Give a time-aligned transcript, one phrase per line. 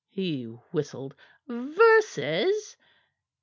[0.09, 1.13] he whistled.
[1.47, 2.75] "Verses!